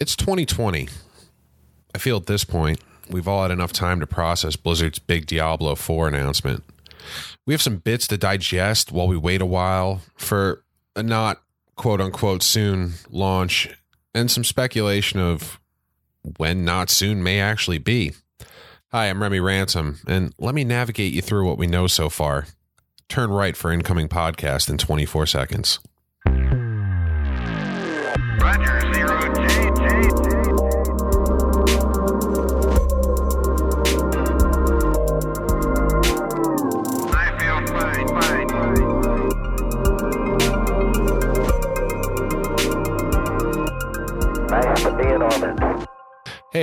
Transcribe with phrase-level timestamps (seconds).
[0.00, 0.88] It's 2020.
[1.92, 5.74] I feel at this point, we've all had enough time to process Blizzard's big Diablo
[5.74, 6.62] 4 announcement.
[7.46, 10.62] We have some bits to digest while we wait a while for
[10.94, 11.42] a not
[11.74, 13.68] quote unquote soon launch
[14.14, 15.58] and some speculation of
[16.36, 18.12] when not soon may actually be.
[18.92, 22.46] Hi, I'm Remy Ransom, and let me navigate you through what we know so far.
[23.08, 25.80] Turn right for incoming podcast in 24 seconds.
[28.40, 29.47] Roger, zero J,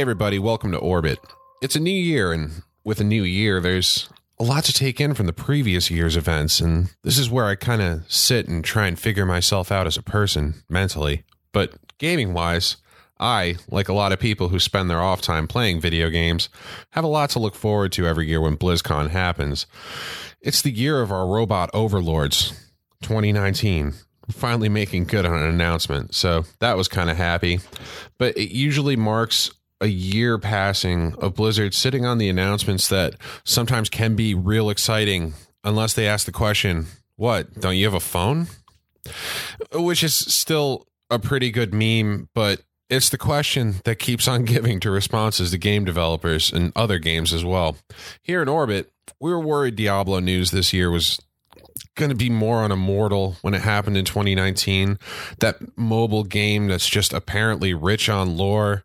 [0.05, 1.17] everybody, welcome to Orbit.
[1.63, 4.07] It's a new year, and with a new year, there's
[4.39, 7.55] a lot to take in from the previous year's events, and this is where I
[7.55, 11.23] kind of sit and try and figure myself out as a person mentally.
[11.51, 12.77] But gaming wise,
[13.19, 16.49] I, like a lot of people who spend their off time playing video games,
[16.91, 19.65] have a lot to look forward to every year when BlizzCon happens.
[20.39, 22.51] It's the year of our robot overlords,
[23.01, 23.95] 2019
[24.31, 26.15] finally making good on an announcement.
[26.15, 27.59] So that was kind of happy.
[28.17, 29.51] But it usually marks
[29.85, 35.35] a year passing of Blizzard sitting on the announcements that sometimes can be real exciting
[35.63, 37.53] unless they ask the question, What?
[37.59, 38.47] Don't you have a phone?
[39.71, 44.79] Which is still a pretty good meme, but it's the question that keeps on giving
[44.79, 47.77] to responses to game developers and other games as well.
[48.23, 51.19] Here in Orbit, we were worried Diablo news this year was
[51.95, 54.97] going to be more on Immortal when it happened in 2019.
[55.39, 58.83] That mobile game that's just apparently rich on lore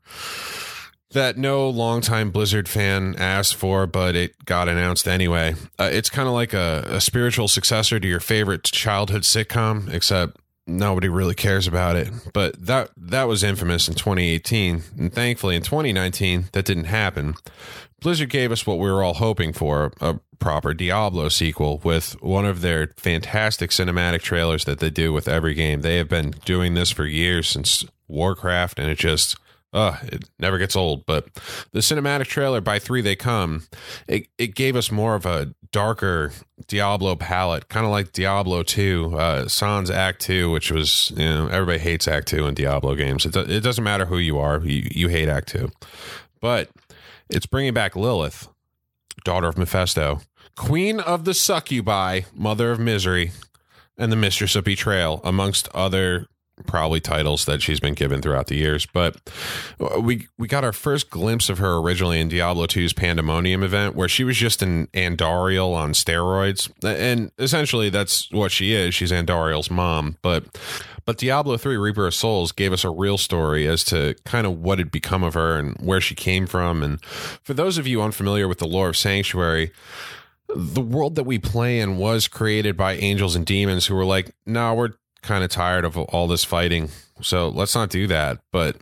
[1.13, 5.55] that no longtime Blizzard fan asked for, but it got announced anyway.
[5.79, 10.37] Uh, it's kind of like a, a spiritual successor to your favorite childhood sitcom, except
[10.67, 12.11] nobody really cares about it.
[12.33, 17.35] But that that was infamous in 2018, and thankfully in 2019 that didn't happen.
[18.01, 22.47] Blizzard gave us what we were all hoping for a proper Diablo sequel with one
[22.47, 25.83] of their fantastic cinematic trailers that they do with every game.
[25.83, 29.37] They have been doing this for years since Warcraft, and it just.
[29.73, 31.27] Uh, it never gets old, but
[31.73, 33.63] the cinematic trailer by three they come,
[34.09, 36.33] it, it gave us more of a darker
[36.67, 41.47] Diablo palette, kind of like Diablo 2, uh, Sans Act 2, which was, you know,
[41.47, 43.25] everybody hates Act 2 in Diablo games.
[43.25, 45.71] It, do, it doesn't matter who you are, you, you hate Act 2.
[46.41, 46.71] But
[47.29, 48.49] it's bringing back Lilith,
[49.25, 50.21] daughter of Mephisto,
[50.57, 53.31] queen of the succubi, mother of misery,
[53.97, 56.27] and the mistress of betrayal, amongst other
[56.67, 58.87] probably titles that she's been given throughout the years.
[58.87, 59.17] But
[59.81, 63.95] uh, we we got our first glimpse of her originally in Diablo 2's Pandemonium event,
[63.95, 68.95] where she was just an Andariel on steroids, and essentially that's what she is.
[68.95, 70.45] She's Andariel's mom, but.
[71.07, 74.61] But Diablo 3 Reaper of Souls gave us a real story as to kind of
[74.61, 76.83] what had become of her and where she came from.
[76.83, 79.73] And for those of you unfamiliar with the lore of Sanctuary,
[80.55, 84.35] the world that we play in was created by angels and demons who were like,
[84.47, 84.91] no, we're
[85.23, 86.91] kind of tired of all this fighting.
[87.23, 88.39] So let's not do that.
[88.53, 88.77] But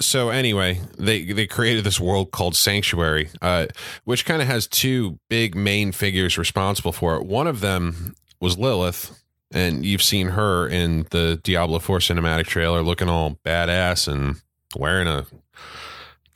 [0.00, 3.66] so anyway, they they created this world called Sanctuary, uh,
[4.04, 7.24] which kind of has two big main figures responsible for it.
[7.24, 9.22] One of them was Lilith,
[9.52, 14.40] and you've seen her in the Diablo 4 cinematic trailer looking all badass and
[14.76, 15.26] wearing a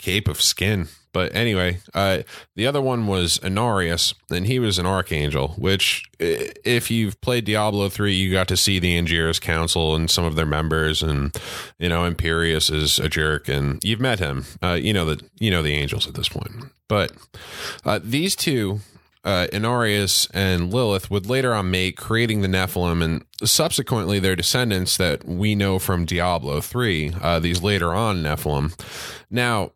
[0.06, 0.86] cape of skin.
[1.12, 2.22] But anyway, uh,
[2.54, 7.88] the other one was Inarius, and he was an archangel, which, if you've played Diablo
[7.88, 11.36] 3, you got to see the Angiris Council and some of their members, and,
[11.78, 14.44] you know, Imperius is a jerk, and you've met him.
[14.62, 16.52] Uh, you know the you know the angels at this point.
[16.86, 17.10] But
[17.84, 18.80] uh, these two
[19.24, 25.24] uh, and Lilith would later on make creating the Nephilim and subsequently their descendants that
[25.24, 28.78] we know from Diablo 3, uh, these later on Nephilim.
[29.28, 29.72] Now,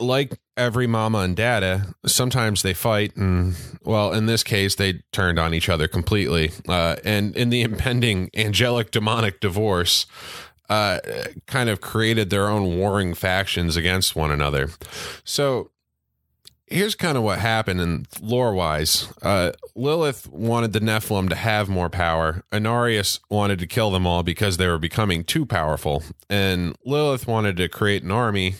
[0.00, 3.54] like every mama and dada, sometimes they fight, and
[3.84, 6.50] well, in this case, they turned on each other completely.
[6.68, 10.06] Uh, and in the impending angelic demonic divorce,
[10.68, 10.98] uh,
[11.46, 14.68] kind of created their own warring factions against one another.
[15.24, 15.70] So
[16.66, 19.08] here's kind of what happened in lore wise.
[19.22, 22.42] Uh, Lilith wanted the Nephilim to have more power.
[22.52, 26.02] Inarius wanted to kill them all because they were becoming too powerful.
[26.28, 28.56] And Lilith wanted to create an army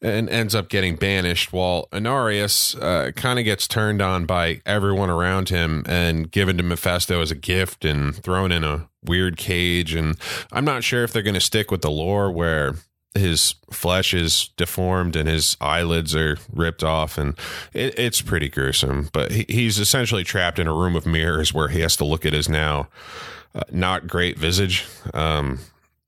[0.00, 5.10] and ends up getting banished while Inarius uh, kind of gets turned on by everyone
[5.10, 9.94] around him and given to Mephisto as a gift and thrown in a weird cage.
[9.94, 10.16] And
[10.52, 12.74] I'm not sure if they're going to stick with the lore where
[13.14, 17.36] his flesh is deformed and his eyelids are ripped off and
[17.72, 19.08] it, it's pretty gruesome.
[19.12, 22.24] But he, he's essentially trapped in a room of mirrors where he has to look
[22.24, 22.88] at his now
[23.54, 24.86] uh, not great visage.
[25.12, 25.58] Um,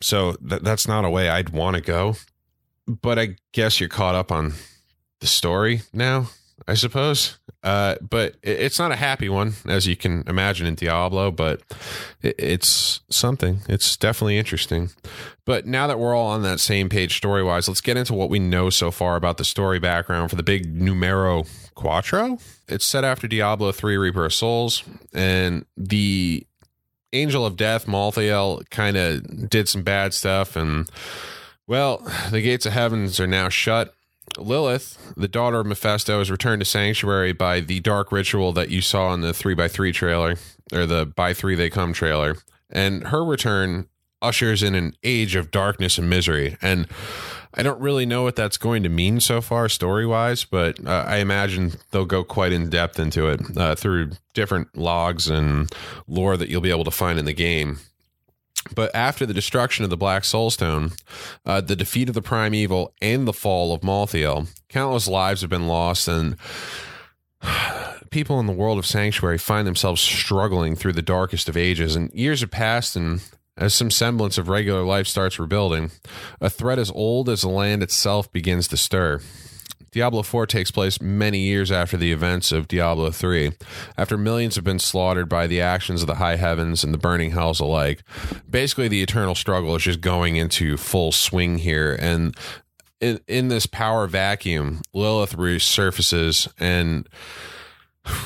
[0.03, 2.15] so th- that's not a way i'd want to go
[3.03, 4.55] but I guess you're caught up on
[5.21, 6.31] the story now,
[6.67, 7.39] I suppose.
[7.63, 11.61] Uh, but it's not a happy one, as you can imagine in Diablo, but
[12.23, 13.61] it's something.
[13.69, 14.91] It's definitely interesting.
[15.45, 18.31] But now that we're all on that same page story wise, let's get into what
[18.31, 21.45] we know so far about the story background for the big numero
[21.75, 22.39] quattro.
[22.67, 24.83] It's set after Diablo 3 Reaper of Souls,
[25.13, 26.47] and the
[27.13, 30.89] Angel of Death, Malthael, kind of did some bad stuff, and
[31.71, 33.95] well, the gates of heavens are now shut.
[34.37, 38.81] Lilith, the daughter of Mephisto, is returned to Sanctuary by the dark ritual that you
[38.81, 40.37] saw in the 3x3 trailer,
[40.73, 42.37] or the by 3 they come trailer.
[42.69, 43.89] And her return
[44.23, 46.57] ushers in an age of darkness and misery.
[46.61, 46.87] And
[47.55, 51.05] I don't really know what that's going to mean so far, story wise, but uh,
[51.07, 55.73] I imagine they'll go quite in depth into it uh, through different logs and
[56.07, 57.79] lore that you'll be able to find in the game.
[58.75, 60.99] But after the destruction of the Black Soulstone,
[61.47, 65.51] uh, the defeat of the Prime Evil, and the fall of Malthael, countless lives have
[65.51, 66.37] been lost, and
[68.11, 71.97] people in the world of Sanctuary find themselves struggling through the darkest of ages.
[71.97, 73.23] And years have passed, and
[73.57, 75.91] as some semblance of regular life starts rebuilding,
[76.41, 79.21] a threat as old as the land itself begins to stir.
[79.93, 83.53] Diablo 4 takes place many years after the events of Diablo 3,
[83.97, 87.33] after millions have been slaughtered by the actions of the high heavens and the burning
[87.33, 88.03] hells alike.
[88.49, 92.37] Basically, the eternal struggle is just going into full swing here, and
[93.01, 97.09] in, in this power vacuum, Lilith resurfaces and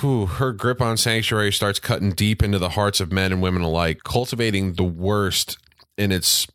[0.00, 3.62] whew, her grip on Sanctuary starts cutting deep into the hearts of men and women
[3.62, 5.58] alike, cultivating the worst
[5.96, 6.46] in its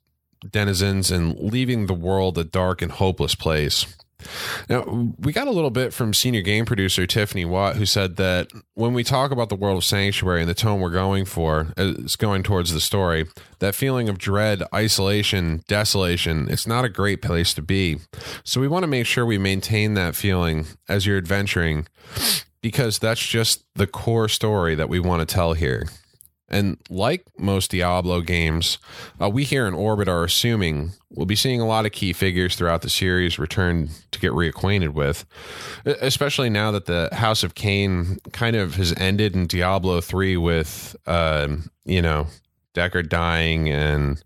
[0.50, 3.98] denizens and leaving the world a dark and hopeless place.
[4.69, 8.50] Now, we got a little bit from senior game producer Tiffany Wat, who said that
[8.74, 12.16] when we talk about the world of Sanctuary and the tone we're going for, is
[12.16, 13.25] going towards the story,
[13.60, 17.98] that feeling of dread, isolation, desolation, it's not a great place to be.
[18.44, 21.88] So we want to make sure we maintain that feeling as you're adventuring,
[22.62, 25.88] because that's just the core story that we want to tell here.
[26.50, 28.80] And like most Diablo games,
[29.22, 32.56] uh, we here in Orbit are assuming we'll be seeing a lot of key figures
[32.56, 35.25] throughout the series return to get reacquainted with,
[35.86, 40.96] especially now that the House of Cain kind of has ended in Diablo 3 with,
[41.07, 42.28] um, you know,
[42.75, 44.24] Deckard dying and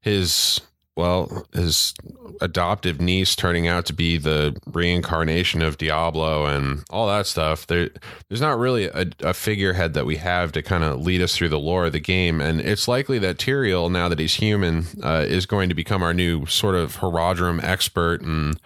[0.00, 0.60] his,
[0.96, 1.92] well, his
[2.40, 7.66] adoptive niece turning out to be the reincarnation of Diablo and all that stuff.
[7.66, 7.90] There,
[8.28, 11.50] there's not really a, a figurehead that we have to kind of lead us through
[11.50, 15.24] the lore of the game, and it's likely that Tyrael, now that he's human, uh,
[15.28, 18.58] is going to become our new sort of Horadrim expert, and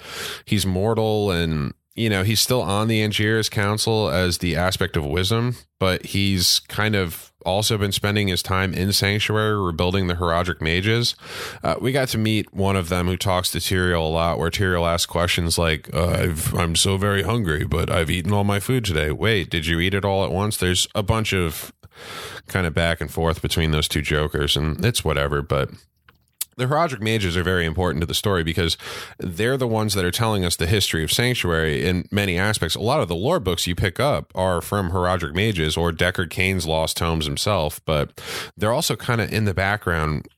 [0.45, 1.75] he's mortal and.
[1.97, 6.61] You know, he's still on the Angiris Council as the aspect of wisdom, but he's
[6.61, 11.15] kind of also been spending his time in Sanctuary rebuilding the Horadric mages.
[11.63, 14.51] Uh, we got to meet one of them who talks to Tyrael a lot, where
[14.51, 18.61] Tyrael asks questions like, uh, I've, I'm so very hungry, but I've eaten all my
[18.61, 19.11] food today.
[19.11, 20.57] Wait, did you eat it all at once?
[20.57, 21.73] There's a bunch of
[22.47, 25.71] kind of back and forth between those two jokers, and it's whatever, but
[26.61, 28.77] the Horadric mages are very important to the story because
[29.19, 32.75] they're the ones that are telling us the history of Sanctuary in many aspects.
[32.75, 36.29] A lot of the lore books you pick up are from Horadric mages or Deckard
[36.31, 38.21] Cain's lost tomes himself, but
[38.57, 40.29] they're also kind of in the background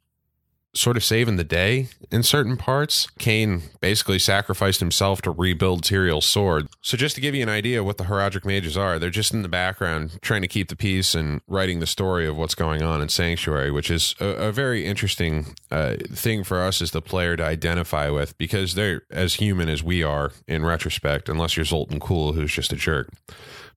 [0.75, 3.07] sort of saving the day in certain parts.
[3.19, 6.67] Cain basically sacrificed himself to rebuild Tyrael's sword.
[6.81, 9.35] So just to give you an idea of what the Horadric mages are, they're just
[9.35, 12.83] in the background trying to keep the peace and writing the story of what's going
[12.83, 17.03] on in Sanctuary, which is a, a very interesting uh, thing for us as the
[17.03, 21.67] player to identify with because they're as human as we are in retrospect, unless you're
[21.67, 23.11] Zoltun Kulle, who's just a jerk.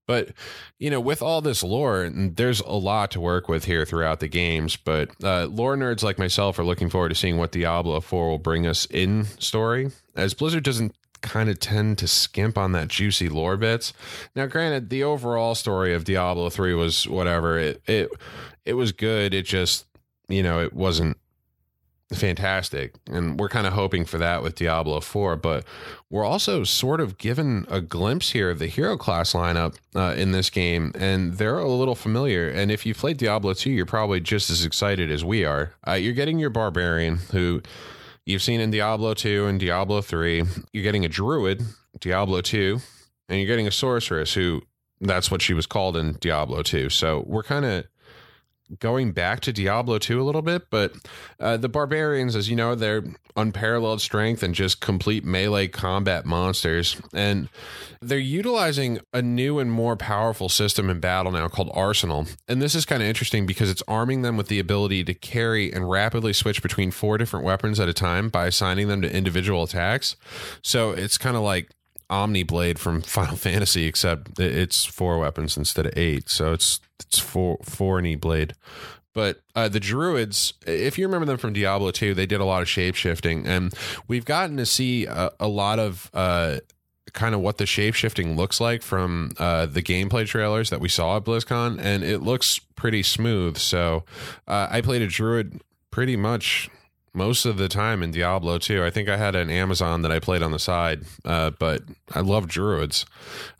[0.07, 0.29] But
[0.79, 4.27] you know, with all this lore, there's a lot to work with here throughout the
[4.27, 4.75] games.
[4.75, 8.37] But uh, lore nerds like myself are looking forward to seeing what Diablo 4 will
[8.37, 13.29] bring us in story, as Blizzard doesn't kind of tend to skimp on that juicy
[13.29, 13.93] lore bits.
[14.35, 17.57] Now, granted, the overall story of Diablo 3 was whatever.
[17.57, 18.09] It it
[18.65, 19.33] it was good.
[19.33, 19.85] It just
[20.27, 21.17] you know it wasn't
[22.15, 25.65] fantastic and we're kind of hoping for that with diablo 4 but
[26.09, 30.31] we're also sort of given a glimpse here of the hero class lineup uh, in
[30.31, 34.19] this game and they're a little familiar and if you've played diablo 2 you're probably
[34.19, 35.73] just as excited as we are.
[35.87, 37.61] Uh, you're getting your barbarian who
[38.25, 40.43] you've seen in diablo 2 and diablo 3
[40.73, 41.61] you're getting a druid
[41.99, 42.79] diablo 2
[43.29, 44.61] and you're getting a sorceress who
[45.01, 47.85] that's what she was called in diablo 2 so we're kind of
[48.79, 50.93] going back to Diablo 2 a little bit, but
[51.39, 53.03] uh, the barbarians, as you know, they're
[53.35, 56.99] unparalleled strength and just complete melee combat monsters.
[57.13, 57.49] And
[58.01, 62.25] they're utilizing a new and more powerful system in battle now called Arsenal.
[62.47, 65.71] And this is kind of interesting because it's arming them with the ability to carry
[65.71, 69.63] and rapidly switch between four different weapons at a time by assigning them to individual
[69.63, 70.15] attacks.
[70.61, 71.74] So it's kind of like
[72.09, 76.29] Omni Blade from Final Fantasy, except it's four weapons instead of eight.
[76.29, 78.53] So it's it's four four knee blade.
[79.13, 82.61] But uh, the druids, if you remember them from Diablo 2, they did a lot
[82.61, 83.73] of shape shifting, and
[84.09, 86.57] we've gotten to see a, a lot of uh,
[87.13, 90.89] kind of what the shape shifting looks like from uh, the gameplay trailers that we
[90.89, 93.57] saw at BlizzCon, and it looks pretty smooth.
[93.57, 94.03] So
[94.49, 96.69] uh, I played a druid pretty much
[97.15, 98.83] most of the time in Diablo 2.
[98.83, 101.81] I think I had an Amazon that I played on the side, uh, but
[102.13, 103.05] I love druids.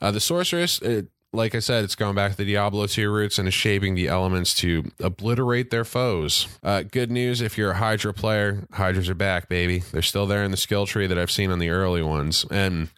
[0.01, 3.38] Uh, the sorceress, it, like I said, it's going back to the Diablo 2 roots
[3.38, 6.47] and is shaping the elements to obliterate their foes.
[6.63, 9.79] Uh, good news if you're a Hydra player, Hydras are back, baby.
[9.79, 12.45] They're still there in the skill tree that I've seen on the early ones.
[12.50, 12.89] And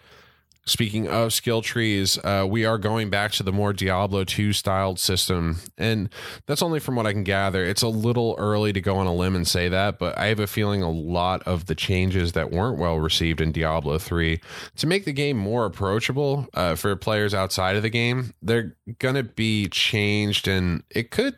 [0.67, 4.99] Speaking of skill trees, uh, we are going back to the more Diablo 2 styled
[4.99, 5.59] system.
[5.77, 6.09] And
[6.45, 7.63] that's only from what I can gather.
[7.63, 10.41] It's a little early to go on a limb and say that, but I have
[10.41, 14.41] a feeling a lot of the changes that weren't well received in Diablo 3
[14.75, 19.15] to make the game more approachable uh, for players outside of the game, they're going
[19.15, 21.37] to be changed and it could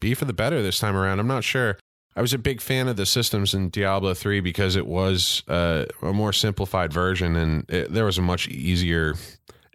[0.00, 1.20] be for the better this time around.
[1.20, 1.78] I'm not sure.
[2.16, 5.84] I was a big fan of the systems in Diablo 3 because it was uh,
[6.00, 9.14] a more simplified version and it, there was a much easier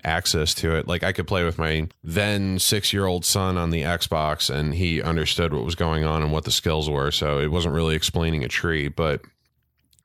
[0.04, 0.88] access to it.
[0.88, 4.74] Like I could play with my then six year old son on the Xbox and
[4.74, 7.12] he understood what was going on and what the skills were.
[7.12, 9.22] So it wasn't really explaining a tree, but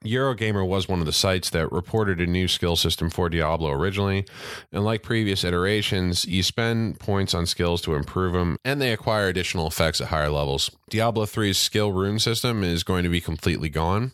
[0.06, 4.24] Eurogamer was one of the sites that reported a new skill system for Diablo originally.
[4.72, 9.28] And like previous iterations, you spend points on skills to improve them, and they acquire
[9.28, 10.70] additional effects at higher levels.
[10.88, 14.12] Diablo 3's skill rune system is going to be completely gone.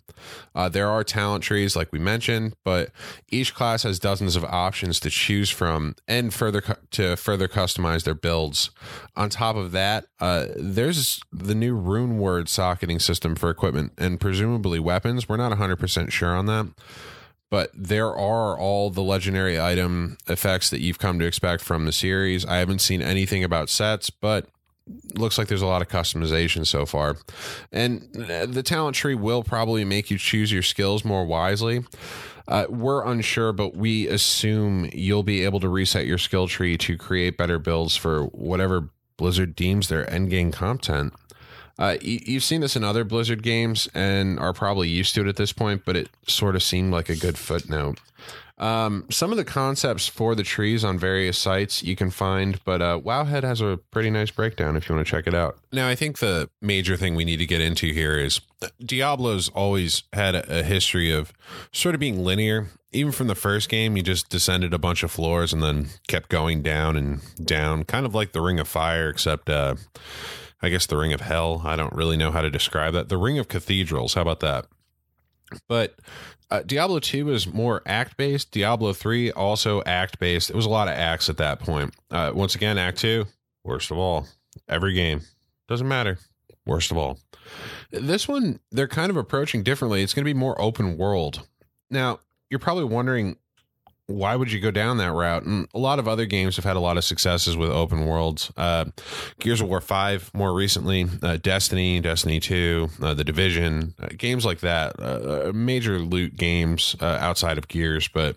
[0.54, 2.90] Uh, there are talent trees, like we mentioned, but
[3.28, 8.04] each class has dozens of options to choose from and further cu- to further customize
[8.04, 8.70] their builds.
[9.16, 14.20] On top of that, uh, there's the new rune word socketing system for equipment and
[14.20, 15.28] presumably weapons.
[15.28, 16.66] We're not 100% sure on that
[17.52, 21.92] but there are all the legendary item effects that you've come to expect from the
[21.92, 22.46] series.
[22.46, 24.46] I haven't seen anything about sets, but
[25.14, 27.16] looks like there's a lot of customization so far.
[27.70, 31.84] And the talent tree will probably make you choose your skills more wisely.
[32.48, 36.96] Uh, we're unsure, but we assume you'll be able to reset your skill tree to
[36.96, 41.12] create better builds for whatever Blizzard deems their endgame content.
[41.78, 45.26] Uh, you, you've seen this in other Blizzard games and are probably used to it
[45.26, 47.98] at this point, but it sort of seemed like a good footnote.
[48.58, 52.80] Um, some of the concepts for the trees on various sites you can find, but
[52.80, 55.58] uh, Wowhead has a pretty nice breakdown if you want to check it out.
[55.72, 58.40] Now, I think the major thing we need to get into here is
[58.84, 61.32] Diablo's always had a, a history of
[61.72, 62.68] sort of being linear.
[62.92, 66.28] Even from the first game, you just descended a bunch of floors and then kept
[66.28, 69.74] going down and down, kind of like the Ring of Fire, except uh,
[70.62, 71.62] I guess the Ring of Hell.
[71.64, 73.08] I don't really know how to describe that.
[73.08, 74.14] The Ring of Cathedrals.
[74.14, 74.66] How about that?
[75.68, 75.96] But
[76.50, 78.52] uh, Diablo 2 was more act based.
[78.52, 80.50] Diablo 3 also act based.
[80.50, 81.94] It was a lot of acts at that point.
[82.10, 83.26] Uh, once again, Act 2,
[83.64, 84.26] worst of all.
[84.68, 85.22] Every game.
[85.68, 86.18] Doesn't matter.
[86.66, 87.18] Worst of all.
[87.90, 90.02] This one, they're kind of approaching differently.
[90.02, 91.46] It's going to be more open world.
[91.90, 93.36] Now, you're probably wondering
[94.12, 95.44] why would you go down that route?
[95.44, 98.52] And a lot of other games have had a lot of successes with open worlds.
[98.56, 98.86] Uh,
[99.40, 104.44] Gears of War 5 more recently, uh, Destiny, Destiny 2, uh, The Division, uh, games
[104.44, 108.08] like that, uh, major loot games uh, outside of Gears.
[108.08, 108.36] But,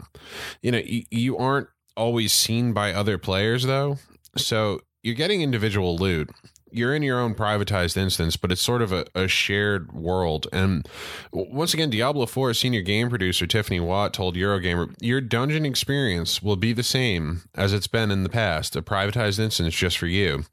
[0.62, 1.68] you know, y- you aren't
[1.98, 3.98] always seen by other players, though.
[4.38, 6.30] So you're getting individual loot
[6.72, 10.48] you're in your own privatized instance, but it's sort of a, a shared world.
[10.52, 10.88] And
[11.32, 16.56] once again, Diablo 4 senior game producer Tiffany Wat told Eurogamer, your dungeon experience will
[16.56, 20.46] be the same as it's been in the past, a privatized instance just for you.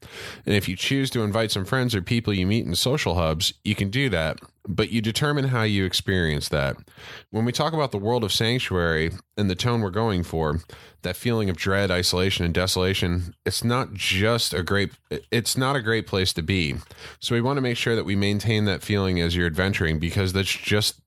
[0.45, 3.53] And if you choose to invite some friends or people you meet in social hubs,
[3.63, 6.77] you can do that but you determine how you experience that.
[7.31, 10.59] When we talk about the world of Sanctuary and the tone we're going for,
[11.01, 14.91] that feeling of dread, isolation, and desolation, it's not just a great
[15.31, 16.75] it's not a great place to be.
[17.19, 20.33] So we want to make sure that we maintain that feeling as you're adventuring because
[20.33, 21.01] that's just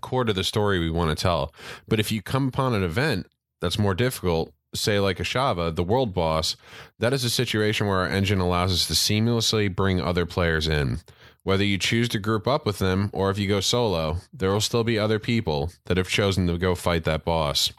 [0.00, 1.52] core to the story we want to tell.
[1.88, 3.26] But if you come upon an event
[3.60, 6.56] that's more difficult, say like Ashava, the world boss,
[6.98, 10.98] that is a situation where our engine allows us to seamlessly bring other players in.
[11.42, 14.60] Whether you choose to group up with them or if you go solo, there will
[14.60, 17.72] still be other people that have chosen to go fight that boss.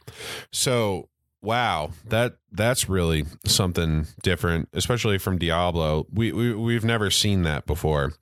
[0.52, 1.10] So
[1.42, 6.08] wow, that that's really something different, especially from Diablo.
[6.12, 8.14] We, we we've never seen that before.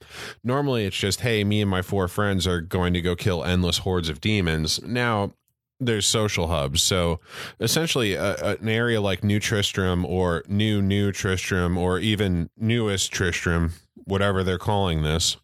[0.44, 3.79] Normally, it's just hey, me and my four friends are going to go kill endless
[3.79, 4.82] hordes of demons.
[4.84, 5.34] Now
[5.79, 6.82] there's social hubs.
[6.82, 7.20] So
[7.60, 13.74] essentially, an area like New Tristram or New New Tristram or even newest Tristram,
[14.05, 15.38] whatever they're calling this,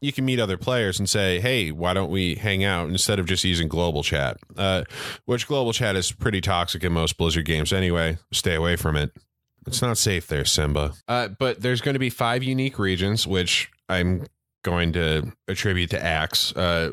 [0.00, 3.26] you can meet other players and say, "Hey, why don't we hang out instead of
[3.26, 4.84] just using global chat?" Uh,
[5.26, 8.18] which global chat is pretty toxic in most Blizzard games anyway.
[8.32, 9.12] Stay away from it.
[9.66, 10.94] It's not safe there, Simba.
[11.06, 14.26] Uh, but there's going to be five unique regions, which I'm
[14.62, 16.56] going to attribute to Axe.
[16.56, 16.92] Uh,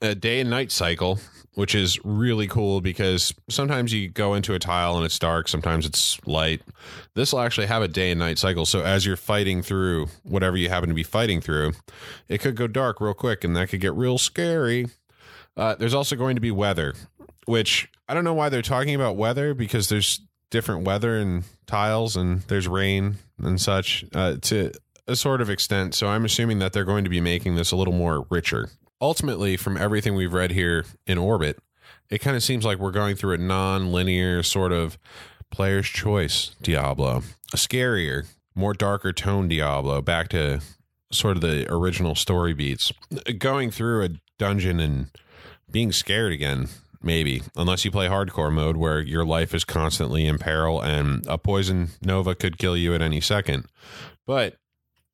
[0.00, 1.18] a day and night cycle,
[1.54, 5.86] which is really cool because sometimes you go into a tile and it's dark, sometimes
[5.86, 6.62] it's light.
[7.14, 8.64] This will actually have a day and night cycle.
[8.64, 11.72] So as you're fighting through whatever you happen to be fighting through,
[12.28, 14.86] it could go dark real quick and that could get real scary.
[15.56, 16.94] Uh, there's also going to be weather,
[17.46, 22.16] which I don't know why they're talking about weather because there's different weather and tiles
[22.16, 24.72] and there's rain and such uh, to
[25.08, 25.94] a sort of extent.
[25.94, 29.56] So I'm assuming that they're going to be making this a little more richer ultimately,
[29.56, 31.58] from everything we've read here in Orbit,
[32.10, 34.98] it kind of seems like we're going through a non-linear sort of
[35.50, 40.60] player's choice Diablo, a scarier, more darker tone Diablo, back to
[41.12, 42.92] sort of the original story beats.
[43.38, 45.10] Going through a dungeon and
[45.70, 46.68] being scared again,
[47.02, 51.38] maybe, unless you play hardcore mode where your life is constantly in peril and a
[51.38, 53.66] poison nova could kill you at any second.
[54.26, 54.56] But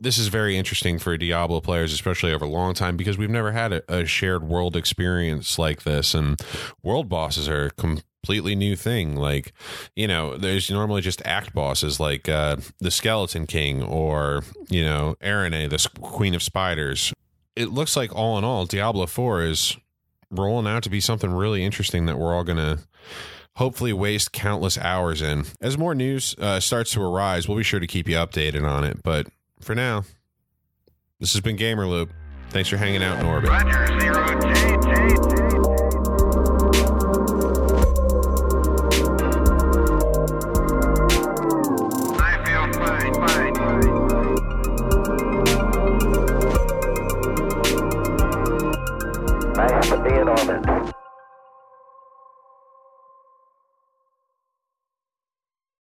[0.04, 3.52] this is very interesting for Diablo players, especially over a long time, because we've never
[3.52, 6.14] had a, a, shared world experience like this.
[6.14, 6.38] And
[6.82, 9.16] world bosses are a completely new thing.
[9.16, 9.52] Like,
[9.96, 15.16] you know, there's normally just act bosses like uh, the Skeleton King or, you know,
[15.22, 17.12] Araneae, the Queen of Spiders.
[17.56, 19.76] It looks like all in all, Diablo 4 is
[20.30, 22.80] rolling out to be something really interesting that we're all going to
[23.56, 25.44] hopefully waste countless hours in.
[25.60, 28.84] As more news uh, starts to arise, we'll be sure to keep you updated on
[28.84, 29.02] it.
[29.02, 29.28] But
[29.64, 30.04] for now,
[31.20, 32.10] this has been Gamer Loop.
[32.50, 33.50] Thanks for hanging out in orbit.